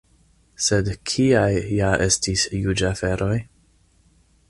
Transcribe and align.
Sed 0.67 0.89
kiaj 1.11 1.51
ja 1.81 1.91
estis 2.07 2.49
juĝaferoj?! 2.65 3.33